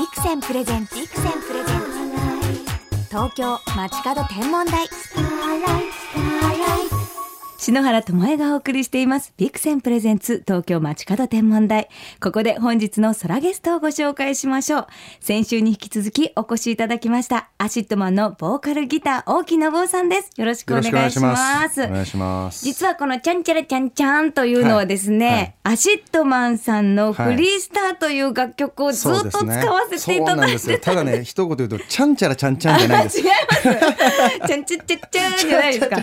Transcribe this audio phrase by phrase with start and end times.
[0.00, 1.86] ビクセン presents ビクセン presents。
[3.10, 4.88] 東京街角天文台。
[4.88, 5.24] スター
[5.60, 7.09] ライスターライ
[7.60, 9.34] 篠原ともえがお送りしています。
[9.36, 11.90] ビクセン presents 東京街角天文台。
[12.18, 14.86] ここで本日の空ゲストをご紹介しましょう。
[15.20, 17.50] 先週に引き続きお越しいただきました。
[17.58, 20.30] アシッドマンのボーカルギター大木伸夫さんです。
[20.38, 21.82] よろしくお願いします。
[21.82, 22.64] お願いします。
[22.64, 33.26] 実はこのちゃんちゃらちゃんちゃんというのはですね、はいはいアシッドマンさんのフリースターという楽曲をずっと使わせていただいてそうですねただね、 一言言うと、ちゃんちゃらちゃんちゃんじゃないんです違い。
[33.26, 34.48] ます。
[34.48, 35.96] ちゃんちゃちゃちゃんじゃないですか。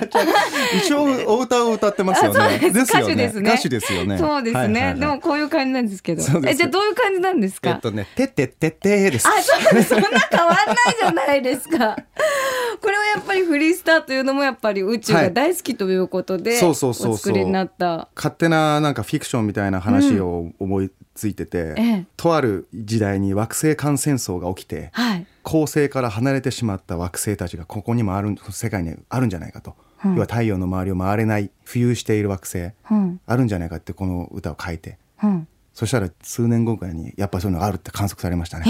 [0.86, 2.60] 一応 お歌を歌ってますよね。
[2.60, 2.74] です。
[2.74, 3.52] ですよ歌手ですね。
[3.52, 4.18] 歌手ですよね。
[4.18, 6.22] そうですね、でもこういう感じなんですけど。
[6.46, 9.28] えじゃあどういう感じなんですか、えっとね、てってってってです。
[9.28, 11.98] あそうそんな変わんないじゃないですか。
[12.82, 17.14] これはやっぱりフリースターというのもやっぱり宇宙が大好きということで、そうそうそうそう。
[17.14, 18.10] お作りになった。
[18.16, 22.06] 勝手ななんかフィクションみたいな話を思いついてて、ええ。
[22.16, 25.26] とある時代に惑星間戦争が起きて、はい。
[25.44, 34.98] 恒星から離れてしまった惑星たちがここにもある世界にあるんじゃないかと、うん要は太陽の周りを回れない浮遊している惑星、うんあるんじゃないかってこの歌を書いて。
[35.24, 38.66] うんそしたら数年後ぐらいにやっぱそういうのがあるって観測されましたね。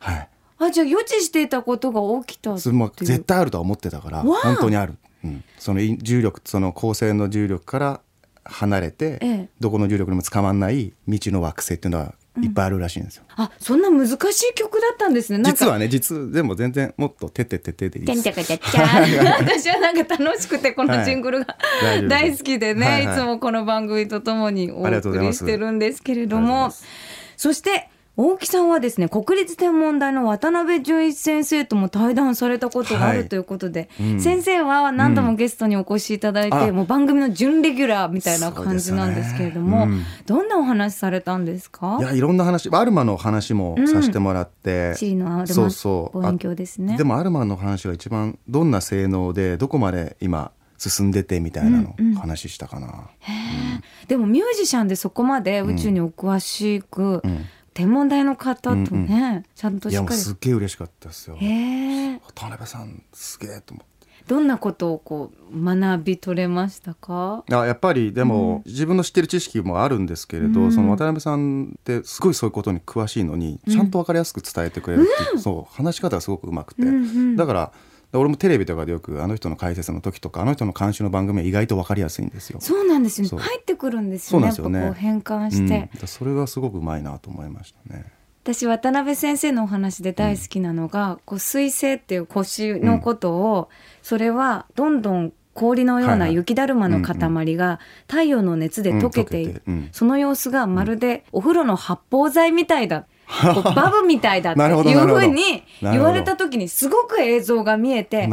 [0.00, 0.28] はい。
[0.58, 8.00] あじゃあ予知していたことが起きたってそれもいう絶対あるとは思ってたから本当にある、うん、その重力その恒星の重力から
[8.44, 9.48] 離れて、ええ。
[9.60, 15.42] どこの重力にも捕まんない未知の惑星っていうのはいっぱいあるらしいんですよ、あそんな難しい曲だったんですね。
[15.44, 18.26] 実はね実でも全然もっとてってってってでいいです。
[18.26, 26.72] 私はなんか楽しくてこのジングルが、大丈夫です大好きでね、はいはいいつもこの番組とともにお送りしてるんですけれども
[27.36, 33.18] そして大木さんはですね国立天文台の渡辺淳一先生とも対談されたことがあはい。
[33.18, 34.20] るということで、うん。
[34.20, 36.72] 先生は何度もゲストにお越しいただいて、あ。
[36.72, 40.06] もう番組の準レギュラーみたいな感じなんですけれども、そうですね。
[40.26, 41.98] どんなお話されたんですか？
[42.00, 46.94] いやいろんな話アルマの話もさせてもらって、地理のアルマ望遠鏡ですね。
[46.94, 52.14] あでもアルマの話が一番どんな性能でどこまで今進んでてみたいなのうんうん。
[52.16, 53.08] 話したかな、
[54.06, 61.36] でもミュージシャンでそこまで宇宙にお詳しく、うん天文台の方とね、うんうちゃんといやもうしっかりすっげえ嬉しかったですよ。
[61.36, 63.92] へえ渡辺さんすげえと思って。
[64.28, 67.44] どんなことをこう学び取れましたか？
[67.50, 70.72] あやっぱりでも、自分の知ってる知識もあるんですけれど、うん。
[70.72, 77.72] その渡辺さんってすごいそういうことに詳しいのに、ちゃんと分かりやすく伝えてくれるっていう、そう話し方がすごくうまくて、うんうんだから
[78.12, 82.60] 俺もテレビとかでよくあの人の解説の時とかあの人の監修の番組は意外と分かりやすいんですよ。
[82.60, 84.98] そうなんですよ入ってくるんですよねそうなんですよね。
[84.98, 88.04] 変換うんして、だからそれがすごくうまいなと思いましたね。
[88.42, 93.68] 私渡辺先生のお話で大好きなのが、こう水星っていう星のことを、
[94.02, 97.78] それはどんどん氷のような雪だるまの塊が
[98.08, 99.62] 太陽の熱で溶けて
[99.92, 103.11] その様子がまるでお風呂の発泡剤みたいだ、こう
[103.74, 108.28] バブみたいだっていうふうに言われた時にすごく映像が見えて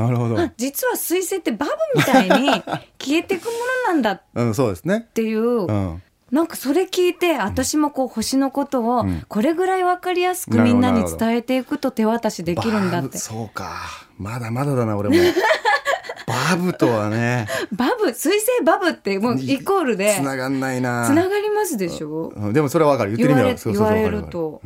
[0.58, 2.50] 実は水星ってバブみたいに
[3.00, 3.52] 消えていくも
[3.88, 5.08] のなんだっうん、そうですね。
[5.14, 6.02] ていう、うん、
[6.32, 9.26] なんかそれ聞いて私もこう星のことをうん。
[9.28, 13.18] これぐらい分かりやすくみんなに伝えていくと手渡しできるんだって。
[13.18, 13.72] そうか。
[14.18, 15.16] まだまだだな俺も。
[16.51, 21.05] バブとはね、バブ水星バブってもうイコールで繋がんないな。
[21.05, 22.33] つながりますでしょ？
[22.35, 22.53] うん。
[22.53, 23.16] でもそれはわかる。
[23.16, 24.61] 言ってる意味は言われそうそうそう言われると。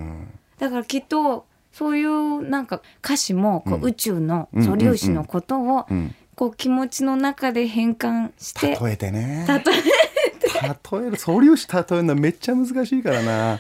[0.59, 3.83] だからきっとそういうなんか歌詞もこううん。
[3.85, 6.15] 宇宙の素粒子のことをうん。
[6.35, 9.45] こう気持ちの中で変換して例えてね。
[9.47, 9.61] 例え
[10.63, 13.59] 例える、素粒子例えるのはめっちゃ難しいからな。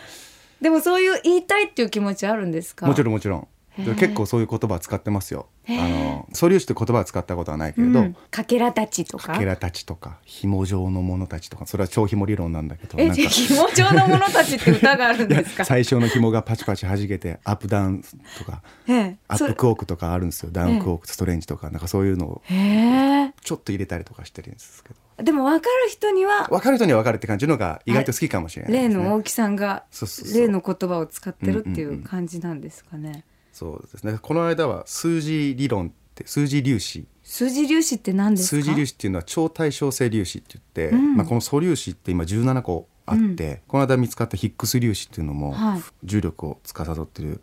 [0.59, 2.87] でもそういう言いたいっていう気持ちあるんですか？
[2.87, 3.47] もちろんもちろん。
[3.77, 5.47] 結構そういう言葉使ってますよ。
[5.67, 9.33] あの素粒子って言葉は使ったことはないけれど、うん、かけらたちとか。
[9.33, 13.23] かけらたちとか紐状のものたちとか、それは超紐理論なんだけど、えなんか。
[13.29, 15.65] 紐状のものたちって歌があるんですか？
[15.65, 18.03] 最初の紐がパチパチ弾けてアップダウン
[18.37, 18.61] とか
[19.27, 20.49] アップクォークとかあるんですよ。
[20.51, 21.69] ダウンクォークストレンジとか。
[21.71, 22.41] なんかそういうのを
[23.41, 24.95] ちょっと入れたりとかしてるんですけど。
[25.23, 30.41] でも分かる人には分かる人には分かるって感じのが意外と好きかもしれないですね、例の大木さんがそうそうそう。
[30.41, 33.11] 例の言葉を使ってるっていんう感じなんですかね。
[33.13, 33.23] そう
[33.59, 34.17] ですね。
[34.21, 37.05] この間は数字理論って数字粒子。
[37.23, 38.61] 数字粒子って何ですか？
[38.61, 41.15] 数字粒子っていうのは超対称性粒子って言って、うん。
[41.15, 45.81] まあ、この素粒子って今17個あって、この間見つかったヒッグス粒子っていうのもはい。
[46.03, 47.41] 重力を司ってる。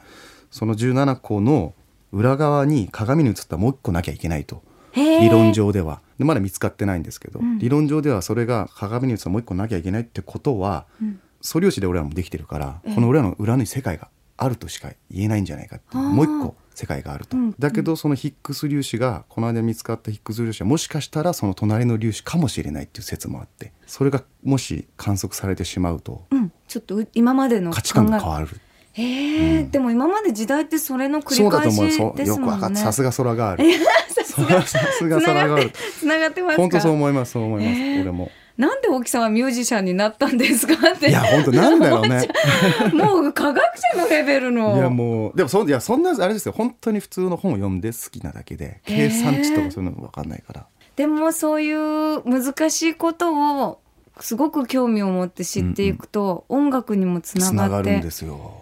[0.50, 1.74] その17個の
[2.12, 4.62] 裏側に鏡に映ったもう一個なきゃいけないと。
[4.94, 6.00] 理論上では。
[6.18, 7.58] でまだ見つかってないんですけど、うん。
[7.58, 11.20] 理論上ではそれが鏡に映ったもう一個なきゃいけないってことは、うん。
[11.40, 12.94] 素粒子で俺らもできてるから、ええ。
[12.94, 14.08] この俺らの裏に世界が
[14.40, 17.54] あるとしか言えないんじゃないかってもう一個世界があると、うん。
[17.58, 28.48] だけどそのヒッグス粒子がこの間見つかったヒッグス粒子はもしかしたらその隣の粒子かもしれないっていう説もあってそれがもし観測されてしまうとうん、ちょっとう今までの価値観が変わる。
[28.92, 31.90] へえ、でも今まで時代ってそれの繰り返そうだと思う。
[31.90, 32.16] しそう。
[32.16, 32.46] ですもんね。
[32.46, 33.64] よくわかったさすが空がある。
[34.08, 35.20] さすが。
[35.20, 35.70] 空がある。
[35.98, 38.02] つながってますか本当そう思いますそう思います、えー。
[38.02, 38.30] 俺も
[38.60, 41.08] なんで大木さんはミュージシャンになったんですかって。
[41.08, 42.28] いや本当なんだろうね。
[42.92, 43.62] もう科学
[43.94, 44.76] 者のレベルの。
[44.76, 46.52] いやもうでもそいやそんなあれですよ。
[46.52, 50.66] 本当に普通の本を読んで好きなだけで計算値とかそういうの分かんないから。
[50.94, 53.78] でもそういう難しいことを
[54.20, 58.60] すごく興味を持って知っていくと、音楽にもつなつながるんですよ。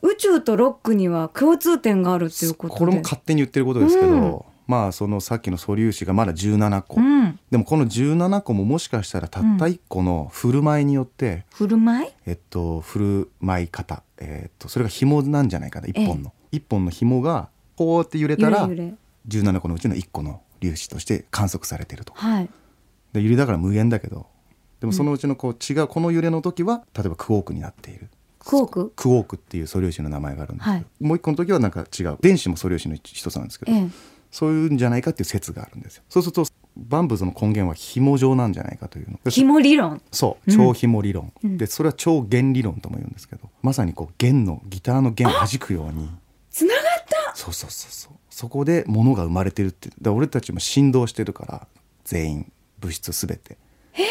[0.00, 12.12] 宇宙とロックには共通点があるっていうことでこれも勝手に言ってることですけど、うんまあそのさっきの素粒子がまだ17個、うん、でもこの17個ももしかしたらたった1個の振る舞いによって、振る舞い？
[12.26, 18.94] えっと振る舞い方、えっとそれが紐なんじゃないかな1本の、一本の紐がこうやって揺れたら揺れ揺れ。
[19.28, 22.12] 17個のうちの1個の粒子として観測されてると。
[22.14, 22.48] はい。
[23.12, 24.26] で揺れだから無限だけど。
[24.80, 28.08] でもそのうちのこう違うこの揺れの時は例えばクォークになっている。
[28.38, 28.92] クォーク？
[28.96, 30.86] クォークっていう素粒子の名前があるんですけど、はい。
[31.00, 32.18] もう一個の時はなんか違う。
[32.20, 33.88] 電子も素粒子の一つなんですけど、ええ
[34.34, 36.02] そういうんじゃないかっていう説があるんですよ。
[36.08, 36.44] そうすると
[36.76, 39.20] バンブーズの根源は紐状なんじゃないかというの。
[39.30, 40.02] 紐理論。
[40.10, 40.52] そう。
[40.52, 41.56] 超紐理論、うん。
[41.56, 46.10] でそれは超弦理論とも言うんですけどまさにこう弦のギターの弦を弾くように。
[46.50, 47.36] つながった。
[47.36, 48.12] そうそうそうそう。
[48.28, 51.68] そこで物が生まれてるってだ俺たちも振動してるから
[52.02, 53.56] 全員物質すべて。
[53.92, 54.02] へ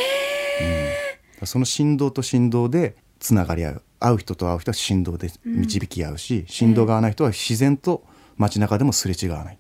[0.61, 3.81] え、その振動と振動でつながり合う。
[3.99, 8.05] 会う人と会う人は振動で導き合うし、振動が合わない人は自然と
[8.37, 9.57] 街中でもすれ違わない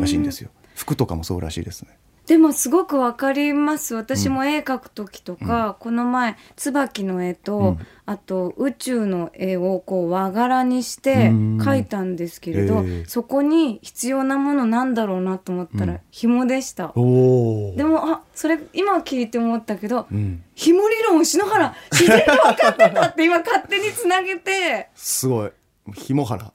[0.00, 0.50] らしいんですよ。
[0.74, 1.98] 服とかもそうらしいですね。
[2.30, 3.96] でもすごくわかります。
[3.96, 7.78] 私も絵描く時とか、この前椿の絵と、うん。
[8.06, 11.58] あと宇宙の絵をこう和柄にしてうん。
[11.60, 13.04] 描いたんですけれど、ええ。
[13.08, 16.00] そこに必要なものなんだろうなと思ったら、うん。
[16.12, 16.92] 紐でした。
[16.94, 17.00] で
[17.82, 24.88] もあそれ今聞いて思ったけど、うん、紐理論を篠原自然に分かってたって今勝手につなげて。
[24.94, 25.50] すごい。
[25.94, 26.52] 紐原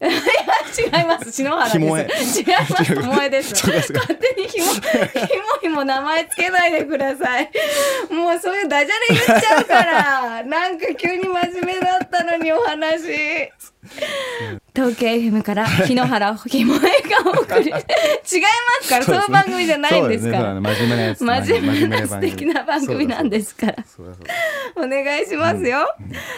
[0.81, 1.31] 違います。
[1.31, 1.65] 篠原
[2.05, 2.39] です。
[2.39, 2.95] 違います。
[2.95, 3.53] 友恵です。
[3.65, 4.81] 勝手に紐紐
[5.63, 7.49] にも名前つけないでください。
[8.09, 10.43] もうそういうダジャレ言っちゃうから。
[10.43, 13.51] なんか急に真面目だったのにお話
[14.75, 17.69] 東京 FM から日野原ひもえがお送り。
[17.71, 17.79] 違いま
[18.81, 20.53] すからそういう番組じゃないんですから。
[20.53, 20.59] ね。
[20.59, 23.55] ね真面目なやつ真面目な真素敵な番組なんです。
[23.55, 23.75] から
[24.75, 25.87] お願いしますよ、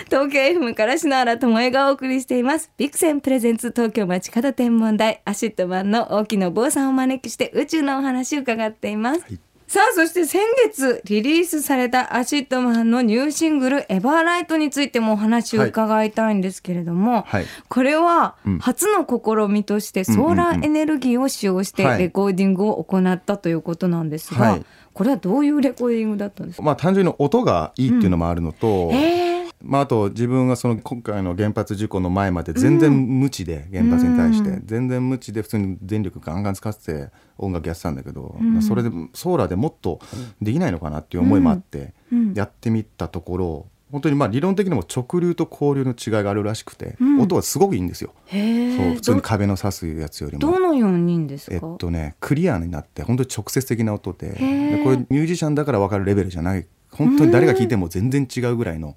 [0.05, 2.69] 東京 FM から篠原ともえがお送りしています。
[2.77, 17.45] ビクセン presents 東京街角天文台アシッドマンの大木伸夫さんをお招きして宇宙のお話を伺っています、はいさあそして先月リリースされたアシッドマンのニューシングル「エバーライト」についてもお話を伺いたいんですけれども、はい。
[17.67, 18.59] これはうん。
[18.59, 21.99] 初の試みとしてソーラーエネルギーを使用してはい。
[21.99, 24.65] レコーディングを行ったということなんですが、はい。
[24.93, 34.61] これはどういうレコーディングだったんですか、まあ単純に音がいいっていうのもあるのと、えーまあ、あと自分がその今回の原発事故の前まで全然無知で、原発に対して、うん。
[34.65, 38.61] 全然無知で普通に電力ガンガン使ってて音楽やってたんだけど、うん。
[38.61, 39.99] それでソーラーでもっと
[40.41, 42.33] できないのかなっていう思いもあって、うん。
[42.33, 47.21] やってみたところ本当にまあ理論的にも直流と交流の違いがあるらしくて、うん。
[47.21, 48.13] 音はすごくいいんですよ。
[48.29, 50.39] そう普通に壁の刺すやつよりも。
[50.39, 54.77] どのようにですか、えっとねクリアになって本当に直接的な音でー。
[54.77, 56.67] でこれミュージシャンだから分かるレベルじゃない。
[56.91, 58.95] 本当に誰が聴いても全然違うぐらいの、うん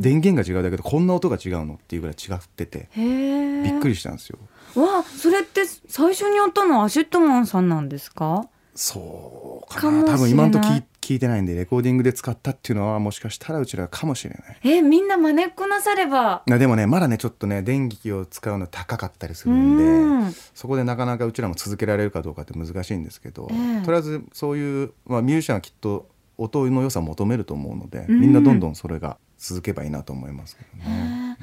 [0.00, 4.38] 電源が違うだけでこんな音が違うのっていうぐらい違っててびっくりしたんですよ。
[4.74, 8.46] わあそれって最初にやったのはアシッドマンさんなんですか？
[8.74, 10.04] そうかな。
[10.04, 14.58] 多分今んとこ聞い聞いてないんでレコーディングで使ったっていうのはもしかしたらうちらかもしれない。
[14.64, 16.42] えみんな真似っこなされば。
[16.46, 20.32] なでもねまだねちょっとね電気を使うの高かったりすうるんでん。
[20.54, 23.84] そこでなかなかうちらも続けられるかどうかって難しいんですけど、ええ。
[23.84, 28.20] とりあえずそういう、まあ、ミュージシャンはきっと音の良さを求めると思うので、うん。
[28.20, 31.36] みんなどんどんそれが続けばいいなと思いますけどね。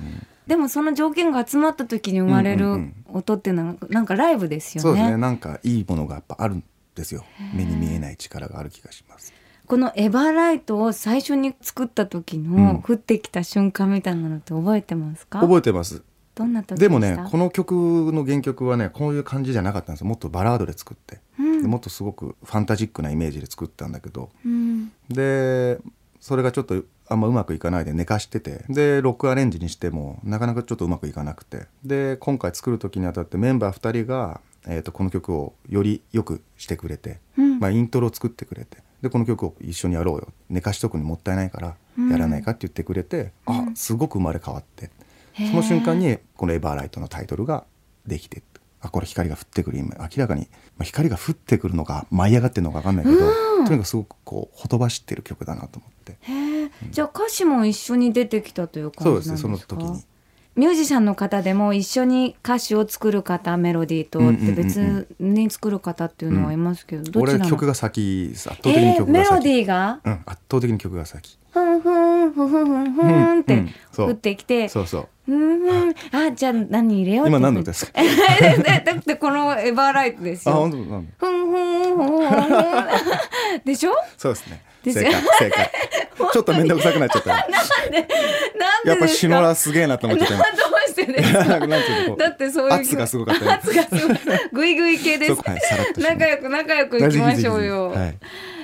[0.47, 2.81] でもその条件が集まった時に生まれるうんうんう
[3.13, 3.17] ん。
[3.17, 5.11] 音っていうのはなんかライブですよそうですね。
[5.11, 6.63] ねなんかいいものがやっぱあるん
[6.95, 7.23] ですよ。
[7.53, 9.33] 目に見えない力がある気がします。
[9.65, 12.55] このエバーライトを最初に作った時うん。
[12.55, 16.03] の降ってきた瞬間みたいなのって覚えてますか、覚えてます。
[16.35, 20.01] どんな時でもねこの曲の原曲はねこういう感じじゃなかったんです。
[20.01, 21.61] よもっとバラードで作って、うん。
[21.61, 24.29] でもっとすごくファンタジックなイメージで作ったんだけど。
[24.45, 24.91] うん。
[25.09, 25.77] で
[26.19, 31.67] それがちょっとあんまうまくいかないで寝かしててでロックアレンジにしてもなかなかちょっとうまくいかなくて。
[31.83, 37.59] で今回作る時にあたってメンバー2人が、えー、とこの曲をより良くしてくれて、うん。
[37.59, 40.29] まあ、イントロを作ってくれてでこの曲を一緒にやろうよ。
[40.49, 41.75] 寝かしとくにもったいないから
[42.09, 44.89] やらないかって言ってくれて、あすごく生まれ変わって。
[45.33, 45.49] へー。
[45.49, 47.65] その瞬間にこの「エバーライト」のタイトルが
[48.05, 48.41] できて
[48.83, 49.79] あこれ光が降ってくる。
[49.79, 50.41] 今明らかに、
[50.77, 56.17] まあ、光が降ってくるのか舞い上がってるのか分かんないけど、とにかくすごくこうほとばしってる曲だなと思って。
[56.21, 59.37] へえじゃあ歌詞も一緒に出てきたという感じなんですか？
[59.37, 60.03] そうですねその時に。
[60.55, 64.55] ミュージシャンの方でも一緒に歌詞を作る方メロディーとってうんうんうんうん。
[64.55, 67.23] 別に作る方っていうのはいますけど、どちらの？
[67.23, 69.99] 俺は曲が先圧倒的にえーメロ曲が先、ディーが？
[70.03, 71.39] うん、圧倒的に曲が先。
[71.51, 72.02] ふんふん
[72.33, 73.63] ふんふんふんふんって
[73.97, 75.07] 降ってきて、そうそう。
[75.25, 75.33] う
[75.89, 77.91] んあじゃあ何入れよう今何の歌ですか？
[78.01, 80.55] えだってこのエバーライトですよ。
[80.55, 81.13] あ本当なんだ。
[81.17, 83.91] ふんふんふんふんでしょ？
[84.17, 84.61] そうですね
[84.91, 85.71] 正解正解。
[86.33, 89.19] ちょっと面倒くさくなっちゃった なんでやっぱですか？
[89.19, 90.37] シノラすげえなと思っちゃった
[92.17, 93.51] だってそういう圧がすごかったよ。
[93.53, 94.17] 圧がすごい。
[94.51, 95.31] グイグイ系です。
[95.33, 95.61] はい
[95.97, 98.17] 仲良く仲良くいきましょうよ、はい。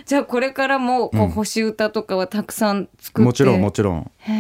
[0.06, 1.30] じゃあこれからもこう、うん。
[1.30, 3.26] 星歌とかはたくさん作って。
[3.26, 4.12] もちろんもちろん。
[4.20, 4.32] へ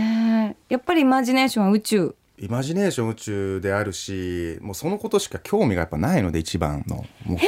[0.52, 2.16] えやっぱりイマジネーションは宇宙。
[2.38, 6.96] イマジネーション宇宙であるしもうそのことしか興味がやっぱないので一番の。
[6.96, 7.40] もうそう。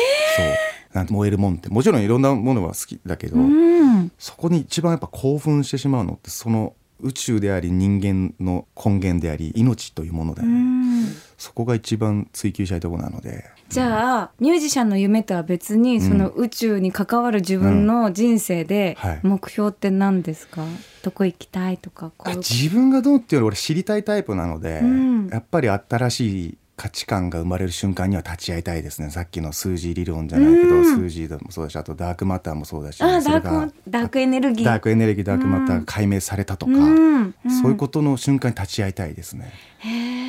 [0.94, 1.70] なんて燃えるもんって。
[1.70, 3.91] もちろんいろんなものは好きだけど、うん
[4.22, 11.08] そこに一番やっぱ興奮してしまうのってその宇宙であり人間の根源であり命というものだうよね、ん。
[11.40, 13.50] そこが一番追求したいところなので。
[13.70, 19.20] じゃあミュージシャンの夢とは別にその宇宙に関わる自分の人生ではい。
[19.24, 20.64] 目標って何ですか、
[21.02, 22.32] どこ行きたいとかこう。
[22.32, 25.28] あ自分がどうっていうより俺知りたいタイプなので、うん。
[25.30, 29.12] やっぱり新しい価値観が生まれる瞬間には立ち会いたいですね。
[29.12, 30.84] さっきの数字理論じゃないけど、うん。
[30.84, 34.66] 数字もそうだしあとダークマターもそうだしダークエネルギー。
[34.66, 36.76] ダークエネルギーダークマターが解明されたとか、う
[37.20, 37.36] ん。
[37.62, 39.54] そういうことの瞬間に立ち会いたいですね、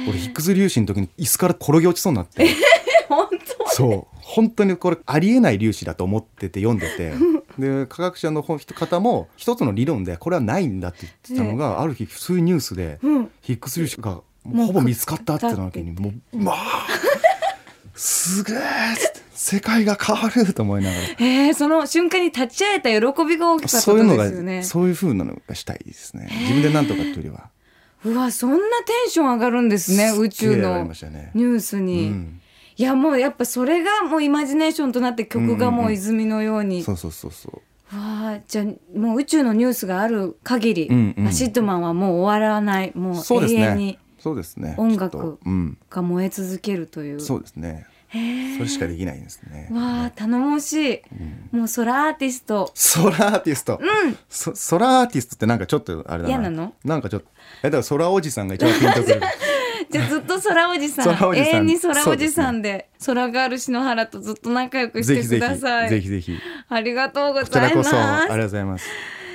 [0.06, 2.47] 俺ヒックス粒子の時に椅子から転げ落ちそうになって。
[3.09, 3.28] 本
[3.68, 4.16] そう。
[4.21, 7.14] 本当にこれありえない粒子だと思ってて読んでて。
[7.59, 12.99] で科学者の方も一つの理論でこれはないんだって言ってたのが、ある日普通にニュースで、
[13.40, 16.87] ヒックス粒子がほぼ見つかったってなった時にもうまあ
[17.94, 18.58] すげえ
[19.34, 21.02] 世界が変わると思いながら。
[21.18, 24.62] えー、その瞬間に立ち会えた喜びが大きかったこそういうのが。
[24.62, 26.28] そういう風なのがしたいですね。
[26.30, 27.50] 自分で何とかっていうよりは。
[28.04, 30.82] うわそんなテンション上がるんですね宇宙の。
[30.84, 32.38] ニュースに、うん
[32.75, 37.96] いやもうやっぱそれがもうイマジネーションとなって曲がもう泉のように、そうそうそうそう。
[37.96, 43.99] わあじゃあもう宇宙のニュースがある限り、うんうんアシッドマンはもう終わらないもうそうです永遠にね。
[44.23, 44.75] そうですね。
[44.79, 45.38] 音楽。
[45.91, 47.21] が燃え続けるという。
[47.21, 47.87] そうですね。
[48.12, 48.19] そ
[48.62, 49.69] れしかできないんですね。
[49.73, 53.81] わあ頼もしい、もう空アーティストソラーアーティスト。
[53.81, 56.29] うんそソラーアーティストってなんかちょっとあれだな。
[56.29, 56.75] 嫌なの？
[56.85, 57.29] なんかちょっと。
[57.62, 59.21] えだから空おじさんが一番ピンとくる。
[59.91, 66.38] じゃあずっと空おじさん 空おじさん永遠に空おじさんで空ガール篠原とずっと仲良くしてくださいぜひぜひ。
[66.69, 68.87] ありがとうございますこそありがとうございます。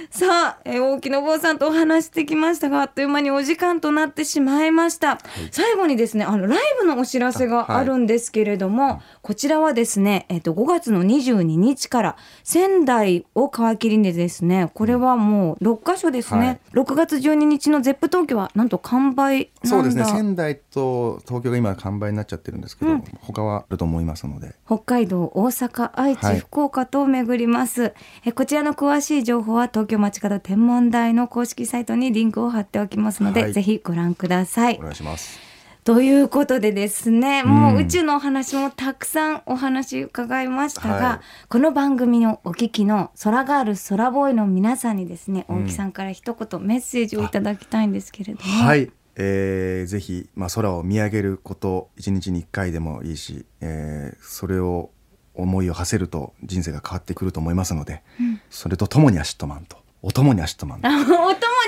[0.09, 5.19] さあ、えー大木伸夫さんとお話してきましたがあっという間にお時間となってしまいました、
[5.51, 16.59] 最後にですねあのライブのお知らせがあるんですけれども、こちらはですね、えっと5月の22日から仙台を皮切りにですねこれはもう6カ所ですね、はい。
[16.73, 19.69] 6月12日の ZEP 東京はなんと完売なんだ。
[19.69, 20.05] そうですね。
[20.05, 24.55] 仙台と東京が今完売になっちゃってるんですけど、他はあると思いますので。
[24.65, 26.39] 北海道大阪愛知、はい。
[26.39, 27.93] 福岡と巡ります。
[28.25, 33.53] えこちらの詳しい情報は東京町角天文台の公式サイトにリンクを貼っておきますので、はい。
[33.53, 34.77] ぜひご覧ください。
[34.77, 35.39] お願いします。
[35.83, 41.47] ということでですね、もううん宇宙のお話もたくさんお話伺いましたが、はい。
[41.47, 45.63] この番組のお聞きの空ガール空ボーイの皆さんにですね、うん。
[45.63, 54.89] 大木さんから一言メッセージをいただきたいんですけれども、はい、えーぜひ、まあ、空を見上げること一日に一回でもいいし、えーそれを
[55.35, 58.03] 思いを馳せると人生が変わってくると思いますので、
[58.49, 61.13] それとともにアシットマンとおともにアシットマンお供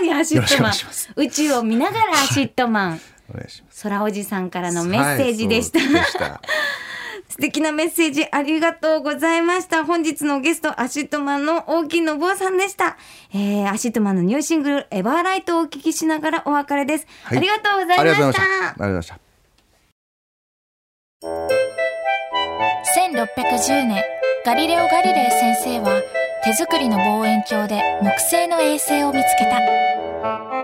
[0.01, 3.83] にアシよろしくおットマン願いします宇宙を見ながらアシットマンお願いします。
[3.83, 6.41] 空おじさんからのメッセージでした、はいした。
[7.29, 9.85] 素敵なメッセージありがとうございました。
[9.85, 12.97] 本日のゲスト、アシットマンの大木信夫さんでした。
[13.33, 17.07] えー、 ACIDMAN のニューシングル、 EVERLIGHT をお聞きしながらお別れです。
[17.23, 18.15] はいありがとうございまし。
[18.15, 18.23] た。
[18.23, 19.19] ありがとうございました。
[22.99, 24.03] 1610年
[24.45, 26.01] ガリレオ・ガリレイ先生は
[26.41, 29.59] 手作りの望遠鏡で木星の衛星を見つけた。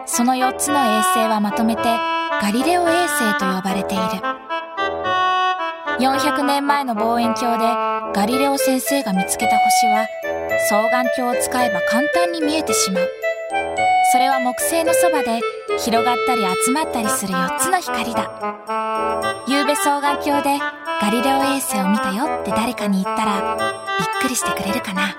[0.05, 4.03] その4つの衛星はまとめてガリレオ衛星と呼ばれている。
[5.99, 7.65] 400年前の望遠鏡で
[8.13, 10.07] ガリレオ先生が見つけた星は
[10.69, 13.09] 双眼鏡を使えば簡単に見えてしまう。
[14.13, 15.41] それは木星のそばで
[15.79, 18.31] 広がったり集まったりする4つの光だ。
[19.47, 20.59] 夕べ双眼鏡で
[21.01, 23.57] ガリレオ衛星を見たよって誰かに言ったら
[23.99, 25.15] びっくりしてくれるかな。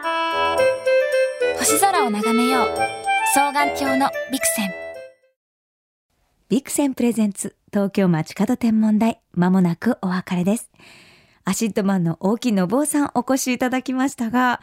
[1.68, 2.68] 星空を眺めよう
[3.34, 4.70] 双眼鏡のビクセン
[6.48, 10.70] ビクセンプレゼンツ、東京街角天文台、まもなくお別れです。
[11.44, 14.60] アシッドマンの大木信夫さんお越しいただきましたが、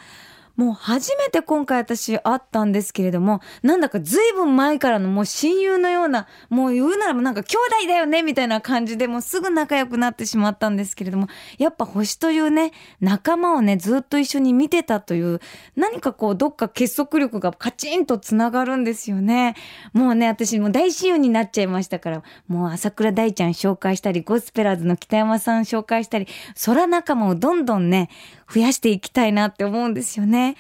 [0.56, 15.40] もう初めて今回私会ったんですけれども、なんだか随分前からのもう親友のような、もう言うならばなんか兄弟だよねみたいな感じでもうすぐ仲良くなってしまったんですけれども、やっぱ星というね、仲間をね、ずっと一緒に見てたという、
[15.76, 19.56] 何かこうどっか結束力がカチンとつながるんですよね。
[19.94, 26.28] もうね、私もう大親友になっちゃいましたから、もう朝倉大ちゃん紹介したり、ゴスペラーズの北山さん紹介したり、
[26.66, 28.10] 空仲間をどんどんね、
[28.52, 30.56] 増やしていきたいなって思うんですよね。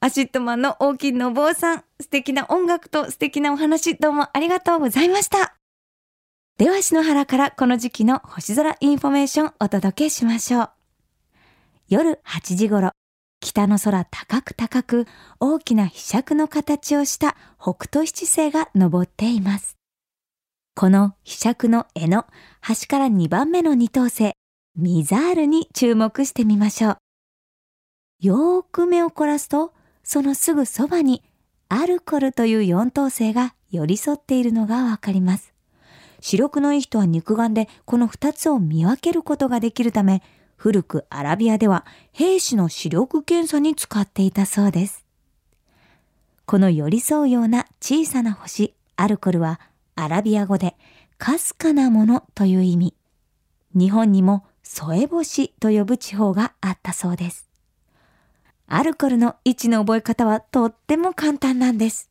[0.00, 5.56] アシットマンの大きいの坊さん、素敵な音楽と素敵なお話、どうもありがとうございました。
[6.58, 10.70] では、篠原からこの時期の星空インフォメーションお届けしましょう。
[11.88, 12.92] 夜8時頃、
[13.40, 15.06] 北の空高く高く
[15.38, 19.76] 大きな柄杓の形をした北斗七星が昇っています。
[20.74, 22.26] この飛尺の絵の
[22.60, 24.32] 端から2番目の二等星、
[24.76, 26.98] ミザールに注目してみましょう。
[28.20, 31.22] よーく目を凝らすと、そのすぐそばに
[31.68, 35.52] アルコルという四等星が寄り添っているのがわかります。
[36.20, 40.22] 視力のいい人は肉眼でこの二つを見分けることができるため、
[40.56, 45.04] 古くアラビアでは兵士の視力検査に使っていたそうです。
[46.46, 49.60] この寄り添うような小さな星、アルコルは
[49.94, 50.76] アラビア語で
[51.18, 52.94] かすかなものという意味。
[53.74, 57.45] 日本にも添え星と呼ぶ地方があったそうです。
[58.68, 62.10] アルコールの位置の覚え方はとっても簡単なんです。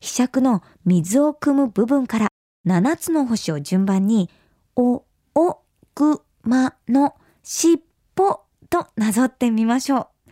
[0.00, 2.28] 被尺の水を汲む部分から
[2.66, 4.30] 7つの星を順番に、
[4.76, 5.58] お、お、
[5.94, 7.76] く、まの、しっ
[8.14, 10.30] ぽとなぞってみましょう。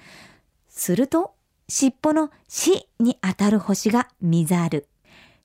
[0.69, 1.35] すると、
[1.69, 4.89] 尻尾のしに当たる星がミザール。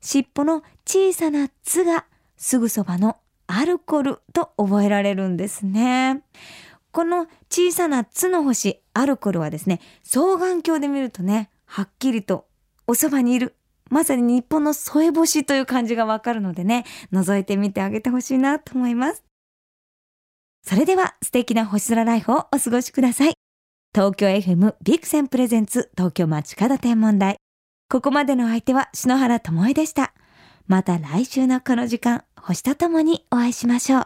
[0.01, 2.05] 尻尾の小さなつが
[2.37, 6.21] すぐそばのアルコールと覚えられるんですね。
[6.97, 12.47] この小さなつの星アルコルはですね、双眼鏡で見るとね、はっきりと
[12.87, 13.55] おそばにいる。
[13.91, 19.23] まさに日本の添え星という感じがわかるのでね、覗いてみてあげてほしいなと思います。
[20.63, 23.33] それでは素敵な星空ライフをお過ごしください。
[23.93, 27.37] 東京 FM ビクセンプレゼンツ東京街角天文台。
[27.91, 30.15] ここまでの相手は篠原智恵でした。
[30.65, 34.05] また来週のこの時間、星とともにお会いしましょう。